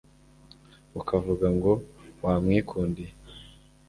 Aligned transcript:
ukavuga 0.99 1.47
ngo 1.55 1.71
wamwikundiye 2.23 3.11